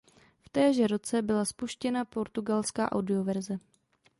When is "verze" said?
3.23-3.59